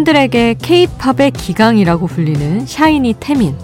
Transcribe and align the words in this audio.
팬들에게 0.00 0.54
케이팝의 0.62 1.32
기강이라고 1.32 2.06
불리는 2.06 2.64
샤이니 2.64 3.16
태민, 3.20 3.54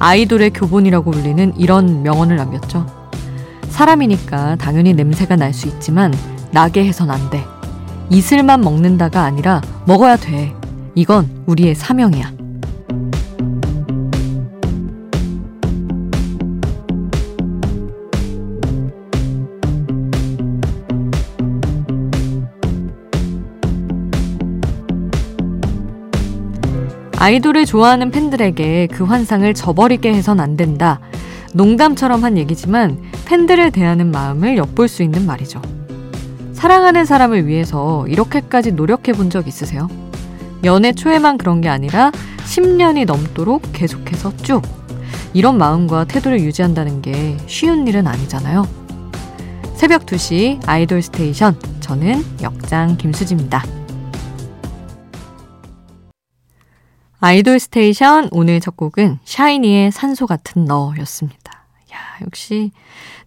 아이돌의 0.00 0.50
교본이라고 0.50 1.10
불리는 1.12 1.52
이런 1.56 2.02
명언을 2.02 2.34
남겼죠. 2.36 2.84
사람이니까 3.68 4.56
당연히 4.56 4.92
냄새가 4.92 5.36
날 5.36 5.52
수 5.54 5.68
있지만 5.68 6.12
나게 6.50 6.84
해선 6.84 7.10
안 7.10 7.30
돼. 7.30 7.44
이슬만 8.10 8.60
먹는다가 8.60 9.22
아니라 9.22 9.62
먹어야 9.86 10.16
돼. 10.16 10.52
이건 10.96 11.44
우리의 11.46 11.76
사명이야. 11.76 12.37
아이돌을 27.20 27.66
좋아하는 27.66 28.12
팬들에게 28.12 28.88
그 28.92 29.02
환상을 29.02 29.52
저버리게 29.52 30.14
해선 30.14 30.38
안 30.38 30.56
된다. 30.56 31.00
농담처럼 31.52 32.22
한 32.22 32.38
얘기지만 32.38 33.02
팬들을 33.24 33.72
대하는 33.72 34.12
마음을 34.12 34.56
엿볼 34.56 34.86
수 34.86 35.02
있는 35.02 35.26
말이죠. 35.26 35.60
사랑하는 36.52 37.04
사람을 37.04 37.46
위해서 37.46 38.06
이렇게까지 38.06 38.72
노력해 38.72 39.12
본 39.12 39.30
적 39.30 39.48
있으세요? 39.48 39.88
연애 40.64 40.92
초에만 40.92 41.38
그런 41.38 41.60
게 41.60 41.68
아니라 41.68 42.12
10년이 42.46 43.04
넘도록 43.06 43.62
계속해서 43.72 44.36
쭉 44.38 44.62
이런 45.34 45.58
마음과 45.58 46.04
태도를 46.04 46.40
유지한다는 46.40 47.02
게 47.02 47.36
쉬운 47.46 47.86
일은 47.88 48.06
아니잖아요. 48.06 48.66
새벽 49.74 50.06
2시 50.06 50.60
아이돌 50.66 51.02
스테이션 51.02 51.56
저는 51.80 52.24
역장 52.42 52.96
김수지입니다. 52.96 53.77
아이돌 57.20 57.58
스테이션 57.58 58.28
오늘 58.30 58.60
첫 58.60 58.76
곡은 58.76 59.18
샤이니의 59.24 59.90
산소 59.90 60.26
같은 60.26 60.64
너였습니다. 60.64 61.64
야, 61.92 62.24
역시 62.24 62.70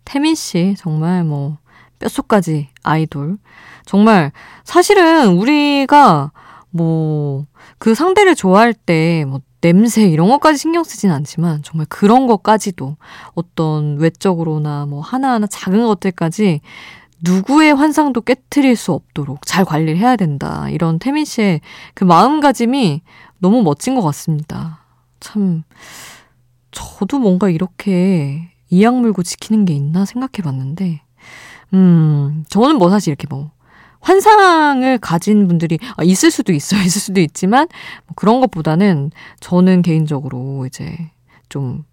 태민 0.05 0.35
씨 0.35 0.75
정말 0.77 1.23
뭐 1.23 1.57
뼛속까지 1.99 2.69
아이돌. 2.83 3.37
정말 3.85 4.31
사실은 4.63 5.29
우리가 5.37 6.31
뭐 6.69 7.45
그 7.81 7.95
상대를 7.95 8.35
좋아할 8.35 8.75
때뭐 8.75 9.41
냄새 9.59 10.03
이런 10.03 10.29
것까지 10.29 10.59
신경 10.59 10.83
쓰진 10.83 11.09
않지만 11.09 11.63
정말 11.63 11.87
그런 11.89 12.27
것까지도 12.27 12.95
어떤 13.33 13.97
외적으로나 13.97 14.85
뭐 14.85 15.01
하나하나 15.01 15.47
작은 15.47 15.87
것들까지 15.87 16.61
누구의 17.23 17.73
환상도 17.73 18.21
깨뜨릴 18.21 18.75
수 18.75 18.93
없도록 18.93 19.45
잘 19.45 19.65
관리를 19.65 19.97
해야 19.97 20.15
된다. 20.15 20.69
이런 20.69 20.99
태민 20.99 21.25
씨의 21.25 21.61
그 21.93 22.03
마음가짐이 22.03 23.01
너무 23.39 23.61
멋진 23.63 23.95
것 23.95 24.01
같습니다. 24.01 24.79
참, 25.19 25.63
저도 26.71 27.19
뭔가 27.19 27.49
이렇게 27.49 28.51
이악 28.69 28.99
물고 28.99 29.23
지키는 29.23 29.65
게 29.65 29.73
있나 29.73 30.05
생각해 30.05 30.43
봤는데, 30.43 31.01
음, 31.73 32.43
저는 32.49 32.77
뭐 32.77 32.89
사실 32.89 33.11
이렇게 33.11 33.27
뭐, 33.29 33.51
환상을 33.99 34.97
가진 34.97 35.47
분들이 35.47 35.77
아, 35.95 36.03
있을 36.03 36.31
수도 36.31 36.53
있어요. 36.53 36.81
있을 36.85 37.01
수도 37.01 37.21
있지만, 37.21 37.67
뭐 38.07 38.15
그런 38.15 38.39
것보다는 38.41 39.11
저는 39.39 39.83
개인적으로 39.83 40.65
이제 40.65 41.11
좀 41.49 41.83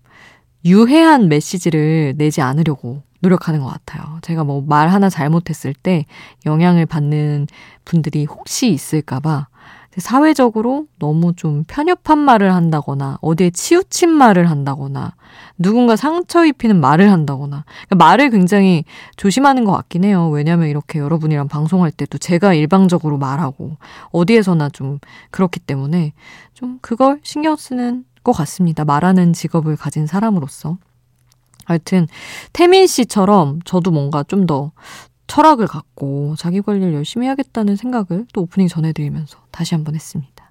유해한 0.65 1.29
메시지를 1.29 2.15
내지 2.17 2.41
않으려고 2.41 3.03
노력하는 3.21 3.61
것 3.61 3.67
같아요. 3.67 4.19
제가 4.23 4.45
뭐 4.45 4.63
말 4.63 4.89
하나 4.89 5.09
잘못했을 5.09 5.75
때 5.75 6.05
영향을 6.47 6.87
받는 6.87 7.47
분들이 7.85 8.25
혹시 8.27 8.69
있을까봐 8.71 9.49
사회적으로 9.97 10.87
너무 11.01 11.35
좀 11.35 11.65
편협한 11.67 12.19
말을 12.19 12.55
한다거나 12.55 13.19
어디에 13.21 13.51
치우친 13.51 14.11
말을 14.11 14.49
한다거나 14.49 15.15
누군가 15.59 15.97
상처 15.97 16.45
입히는 16.45 16.81
말을 16.81 17.11
한다거나 17.11 17.65
그러니까 17.89 17.97
말을 17.97 18.31
굉장히 18.31 18.85
조심하는 19.17 19.65
것 19.65 19.73
같긴 19.73 20.05
해요. 20.05 20.29
왜냐하면 20.29 20.69
이렇게 20.69 21.01
여러분이랑 21.01 21.49
방송할 21.49 21.91
때도 21.91 22.19
제가 22.19 22.55
일방적으로 22.55 23.19
말하고 23.19 23.77
어디에서나 24.13 24.69
좀 24.69 25.01
그렇기 25.31 25.59
때문에 25.61 26.13
좀 26.55 26.79
그걸 26.81 27.19
신경 27.25 27.57
쓰는 27.57 28.05
것 28.29 28.33
같습니다. 28.33 28.85
말하는 28.85 29.33
직업을 29.33 29.77
가진 29.77 30.07
사람으로서. 30.07 30.77
하여튼 31.65 32.07
태민 32.53 32.87
씨처럼 32.87 33.61
저도 33.65 33.91
뭔가 33.91 34.23
좀 34.23 34.47
더 34.47 34.73
철학을 35.29 35.69
갖고 35.69 36.35
자기 36.37 36.61
관리를 36.61 36.95
열심히 36.95 37.27
해야겠다는 37.27 37.77
생각을 37.77 38.27
또 38.33 38.43
오프닝 38.43 38.67
전해드리면서 38.67 39.39
다시 39.53 39.75
한번 39.75 39.95
했습니다. 39.95 40.51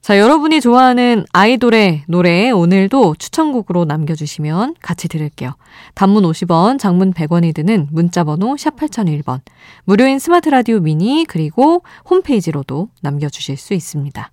자, 0.00 0.18
여러분이 0.18 0.60
좋아하는 0.60 1.24
아이돌의 1.32 2.04
노래 2.08 2.50
오늘도 2.50 3.14
추천곡으로 3.20 3.84
남겨주시면 3.84 4.74
같이 4.82 5.06
들을게요. 5.06 5.54
단문 5.94 6.24
50원, 6.24 6.80
장문 6.80 7.12
100원이 7.12 7.54
드는 7.54 7.86
문자번호 7.92 8.56
샵 8.56 8.74
8001번, 8.74 9.42
무료인 9.84 10.18
스마트 10.18 10.48
라디오 10.48 10.80
미니, 10.80 11.24
그리고 11.28 11.84
홈페이지로도 12.10 12.88
남겨주실 13.00 13.56
수 13.56 13.74
있습니다. 13.74 14.32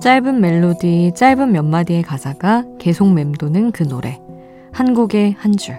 짧은 0.00 0.40
멜로디, 0.40 1.12
짧은 1.14 1.52
몇 1.52 1.62
마디의 1.62 2.02
가사가 2.04 2.64
계속 2.78 3.12
맴도는 3.12 3.72
그 3.72 3.86
노래. 3.86 4.18
한 4.72 4.94
곡의 4.94 5.36
한 5.38 5.56
줄. 5.58 5.78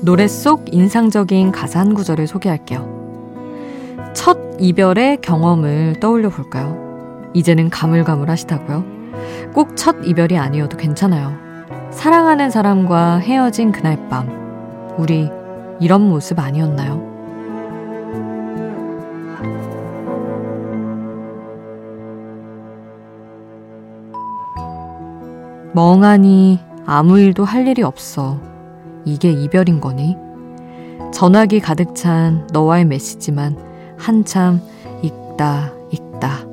노래 0.00 0.26
속 0.26 0.74
인상적인 0.74 1.52
가사 1.52 1.78
한 1.78 1.94
구절을 1.94 2.26
소개할게요. 2.26 3.00
첫 4.12 4.36
이별의 4.58 5.20
경험을 5.20 6.00
떠올려 6.00 6.28
볼까요? 6.30 7.30
이제는 7.32 7.70
가물가물하시다고요? 7.70 8.84
꼭 9.54 9.76
첫 9.76 9.96
이별이 10.04 10.36
아니어도 10.36 10.76
괜찮아요. 10.76 11.51
사랑하는 11.92 12.50
사람과 12.50 13.18
헤어진 13.18 13.70
그날 13.70 14.08
밤, 14.08 14.28
우리 14.98 15.30
이런 15.78 16.08
모습 16.08 16.38
아니었나요? 16.38 17.12
멍하니 25.74 26.60
아무 26.84 27.18
일도 27.18 27.44
할 27.44 27.66
일이 27.66 27.82
없어. 27.82 28.38
이게 29.04 29.30
이별인 29.30 29.80
거니? 29.80 30.16
전화기 31.12 31.60
가득 31.60 31.94
찬 31.94 32.46
너와의 32.52 32.84
메시지만 32.86 33.56
한참 33.98 34.60
읽다 35.02 35.70
읽다. 35.90 36.51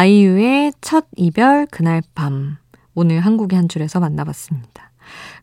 아이유의 0.00 0.74
첫 0.82 1.06
이별 1.16 1.66
그날 1.70 2.02
밤. 2.14 2.58
오늘 2.94 3.20
한국의 3.20 3.56
한 3.56 3.66
줄에서 3.66 3.98
만나봤습니다. 3.98 4.90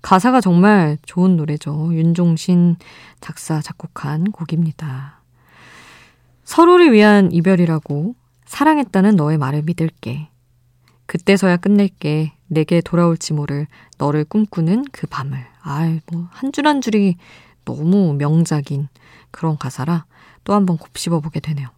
가사가 0.04 0.42
정말 0.42 1.00
좋은 1.08 1.38
노래죠. 1.38 1.90
윤종신 1.92 2.76
작사, 3.20 3.62
작곡한 3.62 4.26
곡입니다. 4.32 5.24
서로를 6.44 6.94
위한 6.94 7.32
이별이라고 7.32 8.14
사랑했다는 8.46 9.16
너의 9.16 9.40
말을 9.40 9.64
믿을게. 9.64 10.30
그때서야 11.08 11.58
끝낼게. 11.58 12.34
내게 12.46 12.82
돌아올지 12.82 13.34
모를 13.34 13.66
너를 13.98 14.24
꿈꾸는 14.24 14.86
그 14.92 15.08
밤을. 15.08 15.44
아이, 15.64 16.00
뭐, 16.12 16.28
한 16.32 16.52
줄 16.52 16.68
한 16.68 16.80
줄이 16.80 17.18
너무 17.66 18.14
명작인 18.14 18.88
그런 19.32 19.58
가사라 19.58 20.06
또 20.44 20.54
한번 20.54 20.78
곱씹어 20.78 21.22
보게 21.22 21.40
되네요. 21.40 21.70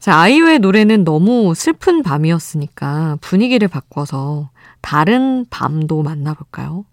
자, 0.00 0.16
아이유의 0.18 0.60
노래는 0.60 1.04
너무 1.04 1.54
슬픈 1.54 2.02
밤이었으니까 2.02 3.18
분위기를 3.20 3.68
바꿔서 3.68 4.48
다른 4.80 5.44
밤도 5.50 6.02
만나볼까요? 6.02 6.86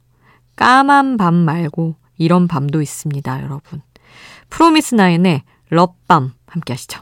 까만 0.57 1.15
밤 1.15 1.33
말고 1.33 1.95
이런 2.17 2.49
밤도 2.49 2.81
있습니다, 2.81 3.43
여러분. 3.43 3.81
프로미스나인의 4.49 5.43
럽밤 5.69 6.33
함께 6.47 6.73
하시죠. 6.73 7.01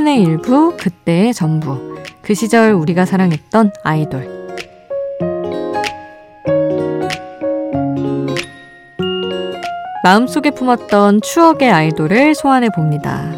청춘의 0.00 0.22
일부, 0.22 0.76
그때의 0.78 1.34
전부. 1.34 1.98
그 2.22 2.32
시절 2.34 2.72
우리가 2.72 3.04
사랑했던 3.04 3.72
아이돌. 3.84 4.48
마음속에 10.02 10.52
품었던 10.52 11.20
추억의 11.20 11.70
아이돌을 11.70 12.34
소환해 12.34 12.70
봅니다. 12.74 13.32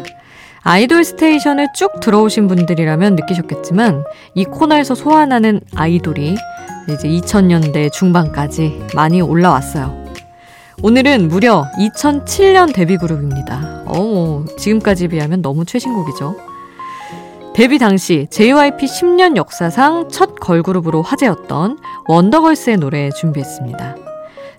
아이돌 0.61 1.03
스테이션을 1.03 1.67
쭉 1.75 1.99
들어오신 1.99 2.47
분들이라면 2.47 3.15
느끼셨겠지만 3.15 4.05
이 4.33 4.45
코너에서 4.45 4.95
소환하는 4.95 5.59
아이돌이 5.75 6.37
이제 6.89 7.07
2000년대 7.09 7.91
중반까지 7.91 8.87
많이 8.95 9.21
올라왔어요. 9.21 10.03
오늘은 10.81 11.27
무려 11.27 11.65
2007년 11.77 12.73
데뷔 12.73 12.97
그룹입니다. 12.97 13.83
어머, 13.85 14.45
지금까지 14.57 15.09
비하면 15.09 15.41
너무 15.41 15.65
최신곡이죠. 15.65 16.52
데뷔 17.53 17.77
당시 17.77 18.25
JYP 18.31 18.87
10년 18.87 19.37
역사상 19.37 20.09
첫 20.09 20.39
걸그룹으로 20.39 21.03
화제였던 21.03 21.77
원더걸스의 22.07 22.77
노래 22.77 23.11
준비했습니다. 23.11 23.95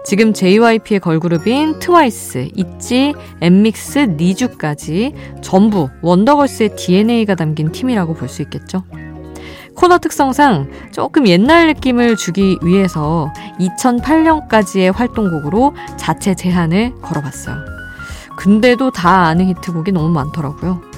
지금 0.05 0.33
JYP의 0.33 1.01
걸그룹인 1.01 1.81
트와이스, 1.81 2.51
있지, 2.55 3.15
엠믹스, 3.41 4.15
니주까지 4.17 5.13
전부 5.43 5.89
원더걸스의 6.03 6.77
DNA가 6.77 7.35
담긴 7.35 7.73
팀이라고 7.73 8.15
볼 8.15 8.29
수 8.29 8.43
있겠죠. 8.43 8.85
코너 9.75 9.99
특성상 9.99 10.71
조금 10.93 11.27
옛날 11.27 11.67
느낌을 11.67 12.15
주기 12.15 12.59
위해서 12.63 13.33
2008년까지의 13.59 14.95
활동곡으로 14.95 15.75
자체 15.97 16.35
제한을 16.37 16.95
걸어봤어요. 17.03 17.57
근데도 18.37 18.93
다 18.93 19.27
아는 19.27 19.47
히트곡이 19.47 19.91
너무 19.91 20.11
많더라고요. 20.11 20.94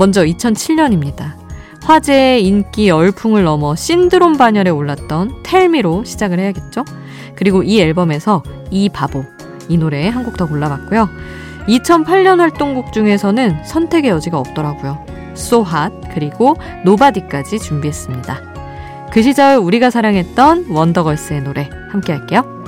먼저 0.00 0.24
2007년입니다. 0.24 1.34
화제의 1.82 2.46
인기 2.46 2.88
열풍을 2.88 3.44
넘어 3.44 3.74
신드롬 3.76 4.38
반열에 4.38 4.70
올랐던 4.70 5.42
Tell 5.42 5.73
Me로 5.73 6.04
시작을 6.04 6.38
해야겠죠? 6.38 6.86
그리고 7.36 7.62
이 7.62 7.78
앨범에서 7.82 8.42
이 8.70 8.88
바보 8.88 9.26
이 9.68 9.76
노래 9.76 10.08
한 10.08 10.24
곡 10.24 10.38
더 10.38 10.48
골라봤고요. 10.48 11.06
2008년 11.68 12.38
활동곡 12.38 12.94
중에서는 12.94 13.64
선택의 13.64 14.10
여지가 14.12 14.38
없더라고요. 14.38 15.04
So 15.34 15.66
Hot 15.66 16.08
그리고 16.14 16.56
Nobody까지 16.86 17.58
준비했습니다. 17.58 18.40
그 19.12 19.20
시절 19.20 19.56
우리가 19.58 19.90
사랑했던 19.90 20.68
원더걸스의 20.70 21.42
노래 21.42 21.68
함께 21.90 22.14
할게요. 22.14 22.59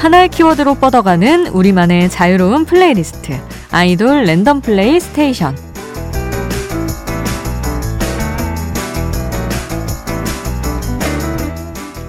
하나의 0.00 0.30
키워드로 0.30 0.76
뻗어가는 0.76 1.48
우리만의 1.48 2.08
자유로운 2.08 2.64
플레이리스트 2.64 3.38
아이돌 3.70 4.24
랜덤 4.24 4.62
플레이 4.62 4.98
스테이션 4.98 5.54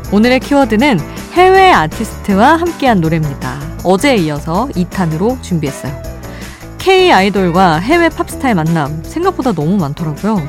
오늘의 0.10 0.40
키워드는 0.40 1.00
해외 1.34 1.72
아티스트와 1.74 2.56
함께한 2.56 3.02
노래입니다. 3.02 3.60
어제에 3.84 4.16
이어서 4.20 4.70
2탄으로 4.74 5.42
준비했어요. 5.42 5.92
K 6.78 7.12
아이돌과 7.12 7.80
해외 7.80 8.08
팝스타의 8.08 8.56
만남 8.56 9.04
생각보다 9.04 9.52
너무 9.52 9.76
많더라고요. 9.76 10.42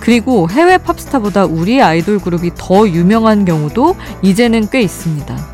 그리고 0.00 0.50
해외 0.50 0.78
팝스타보다 0.78 1.44
우리 1.44 1.80
아이돌 1.80 2.18
그룹이 2.18 2.50
더 2.56 2.88
유명한 2.88 3.44
경우도 3.44 3.94
이제는 4.22 4.70
꽤 4.70 4.80
있습니다. 4.82 5.53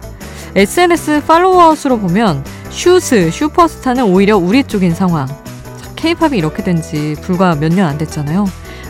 SNS 0.57 1.23
follower 1.27 1.75
수로 1.75 1.99
보면 1.99 2.45
슈스, 2.71 3.31
슈퍼스타는 3.31 4.05
오히려 4.05 4.37
우리 4.37 4.65
쪽인 4.65 4.95
상황. 4.95 5.27
케이팝이 5.97 6.37
이렇게 6.39 6.63
된 6.63 6.81
지 6.83 7.15
불과 7.23 7.55
몇 7.55 7.73
년 7.73 7.89
안 7.89 7.99
됐잖아요. 7.99 8.47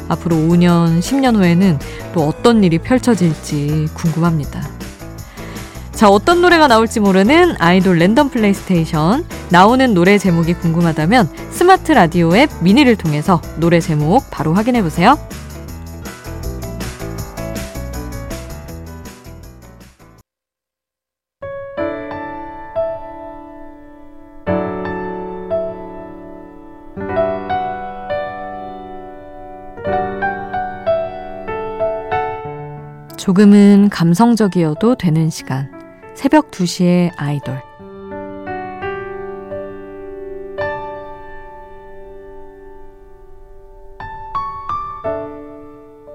앞으로 0.08 0.36
5년, 0.36 1.00
10년 1.00 1.36
후에는 1.36 1.78
또 2.14 2.26
어떤 2.26 2.64
일이 2.64 2.78
펼쳐질지 2.78 3.88
궁금합니다. 3.94 4.68
자, 5.92 6.08
어떤 6.08 6.40
노래가 6.40 6.66
나올지 6.66 6.98
모르는 6.98 7.56
아이돌 7.58 7.98
랜덤 7.98 8.30
플레이스테이션. 8.30 9.24
나오는 9.50 9.92
노래 9.92 10.16
제목이 10.18 10.54
궁금하다면 10.54 11.28
스마트 11.50 11.92
라디오 11.92 12.34
앱 12.36 12.48
미니를 12.60 12.96
통해서 12.96 13.40
노래 13.56 13.80
제목 13.80 14.30
바로 14.30 14.54
확인해 14.54 14.82
보세요. 14.82 15.18
조금은 33.20 33.90
감성적이어도 33.90 34.94
되는 34.94 35.28
시간. 35.28 35.70
새벽 36.14 36.50
2시에 36.50 37.10
아이돌. 37.18 37.62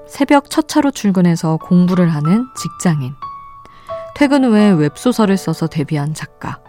새벽 0.08 0.50
첫 0.50 0.68
차로 0.68 0.90
출근해서 0.90 1.58
공부를 1.58 2.10
하는 2.10 2.48
직장인. 2.58 3.14
퇴근 4.16 4.44
후에 4.44 4.72
웹소설을 4.72 5.38
써서 5.38 5.68
데뷔한 5.68 6.16
작가. 6.16 6.60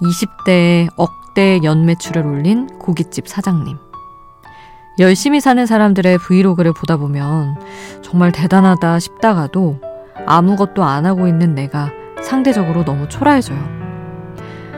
20대에 0.00 0.88
억대 0.96 1.60
연매출을 1.62 2.26
올린 2.26 2.66
고깃집 2.80 3.28
사장님. 3.28 3.85
열심히 4.98 5.40
사는 5.40 5.64
사람들의 5.66 6.18
브이로그를 6.18 6.72
보다 6.72 6.96
보면 6.96 7.56
정말 8.02 8.32
대단하다 8.32 8.98
싶다가도 8.98 9.80
아무것도 10.26 10.82
안 10.84 11.04
하고 11.06 11.28
있는 11.28 11.54
내가 11.54 11.90
상대적으로 12.22 12.84
너무 12.84 13.08
초라해져요. 13.08 13.76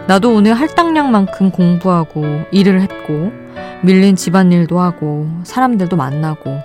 나도 0.08 0.34
오늘 0.34 0.54
할당량만큼 0.54 1.50
공부하고 1.50 2.24
일을 2.50 2.80
했고 2.80 3.30
밀린 3.82 4.16
집안일도 4.16 4.80
하고 4.80 5.28
사람들도 5.44 5.96
만나고 5.96 6.58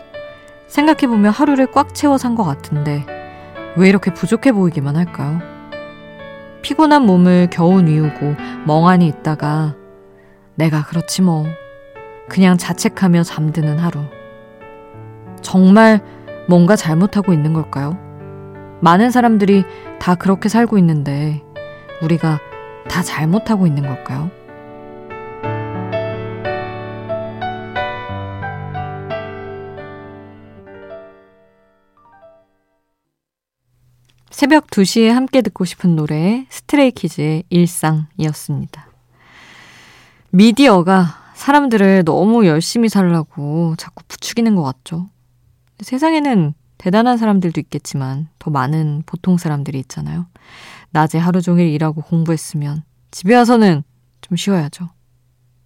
생각해보면 0.68 1.32
하루를 1.32 1.68
꽉 1.72 1.94
채워 1.94 2.18
산 2.18 2.36
것 2.36 2.44
같은데 2.44 3.06
왜 3.76 3.90
이렇게 3.90 4.12
부족해 4.14 4.52
보이기만 4.52 4.96
할까요? 4.96 5.40
피곤한 6.64 7.06
몸을 7.06 7.50
겨우 7.52 7.82
뉘우고 7.82 8.36
멍하니 8.66 9.08
있다가 9.08 9.76
내가 10.56 10.84
그렇지 10.86 11.22
뭐 11.22 11.46
그냥 12.30 12.58
자책하며 12.58 13.24
잠드는 13.24 13.80
하루. 13.80 14.02
정말 15.42 16.02
뭔가 16.48 16.76
잘못하고 16.76 17.34
있는 17.34 17.54
걸까요? 17.54 17.98
많은 18.82 19.12
사람들이 19.12 19.64
다 20.00 20.16
그렇게 20.16 20.50
살고 20.50 20.78
있는데 20.80 21.42
우리가 22.02 22.40
다 22.90 23.02
잘못하고 23.02 23.66
있는 23.68 23.84
걸까요? 23.84 24.30
새벽 34.30 34.68
2시에 34.68 35.10
함께 35.10 35.42
듣고 35.42 35.64
싶은 35.64 35.96
노래 35.96 36.46
스트레이키즈의 36.50 37.44
일상이었습니다. 37.50 38.88
미디어가 40.32 41.23
사람들을 41.44 42.06
너무 42.06 42.46
열심히 42.46 42.88
살라고 42.88 43.76
자꾸 43.78 44.06
부추기는 44.08 44.56
것 44.56 44.64
같죠. 44.64 45.10
세상에는 45.82 46.54
대단한 46.78 47.18
사람들도 47.18 47.60
있겠지만 47.60 48.30
더 48.40 48.50
많은 48.50 49.04
보통 49.06 49.38
사람들이 49.38 49.78
있잖아요. 49.80 50.28
낮에 50.92 51.18
하루 51.18 51.42
종일 51.42 51.68
일하고 51.68 52.02
공부했으면 52.02 52.84
집에 53.12 53.36
와서는 53.36 53.84
좀 54.22 54.38
쉬어야죠. 54.38 54.88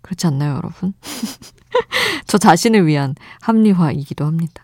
그렇지 0.01 0.25
않나요, 0.25 0.55
여러분? 0.55 0.93
저 2.25 2.39
자신을 2.39 2.88
위한 2.88 3.13
합리화이기도 3.41 4.25
합니다. 4.25 4.63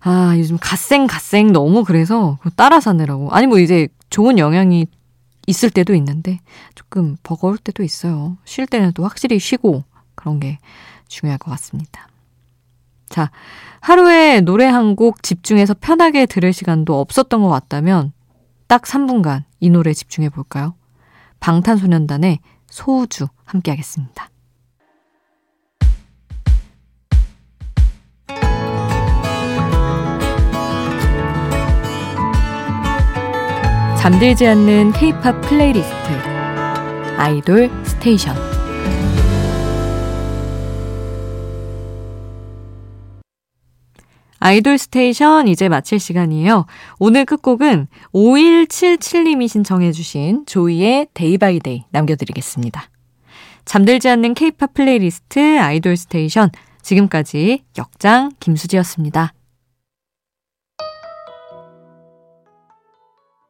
아, 0.00 0.34
요즘 0.36 0.58
갓생, 0.60 1.06
갓생 1.06 1.52
너무 1.52 1.84
그래서 1.84 2.36
따라 2.56 2.80
사느라고. 2.80 3.30
아니, 3.30 3.46
뭐 3.46 3.60
이제 3.60 3.86
좋은 4.08 4.38
영향이 4.38 4.88
있을 5.46 5.70
때도 5.70 5.94
있는데 5.94 6.40
조금 6.74 7.16
버거울 7.22 7.58
때도 7.58 7.84
있어요. 7.84 8.38
쉴 8.44 8.66
때는 8.66 8.90
또 8.94 9.04
확실히 9.04 9.38
쉬고 9.38 9.84
그런 10.20 10.38
게 10.38 10.58
중요할 11.08 11.38
것 11.38 11.50
같습니다. 11.52 12.08
자, 13.08 13.30
하루에 13.80 14.40
노래 14.42 14.66
한 14.66 14.94
곡 14.94 15.22
집중해서 15.22 15.74
편하게 15.80 16.26
들을 16.26 16.52
시간도 16.52 17.00
없었던 17.00 17.42
것 17.42 17.48
같다면 17.48 18.12
딱 18.68 18.82
3분간 18.82 19.44
이 19.58 19.70
노래 19.70 19.92
집중해 19.92 20.28
볼까요? 20.28 20.74
방탄소년단의 21.40 22.38
소우주 22.68 23.26
함께 23.44 23.70
하겠습니다. 23.72 24.28
잠들지 33.98 34.46
않는 34.46 34.92
K-팝 34.92 35.40
playlist 35.42 35.94
아이돌 37.18 37.70
스테이션 37.84 38.34
아이돌 44.40 44.78
스테이션 44.78 45.48
이제 45.48 45.68
마칠 45.68 46.00
시간이에요. 46.00 46.66
오늘 46.98 47.24
끝곡은 47.26 47.86
5177님이 48.12 49.48
신청해주신 49.48 50.46
조이의 50.46 51.08
Day 51.14 51.38
By 51.38 51.60
Day 51.60 51.84
남겨드리겠습니다. 51.90 52.82
잠들지 53.66 54.08
않는 54.08 54.34
케이팝 54.34 54.74
플레이리스트 54.74 55.58
아이돌 55.60 55.96
스테이션 55.96 56.50
지금까지 56.82 57.62
역장 57.78 58.32
김수지였습니다. 58.40 59.34